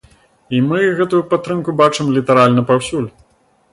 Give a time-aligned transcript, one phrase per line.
[0.55, 3.07] І мы гэтую падтрымку бачым літаральна паўсюль.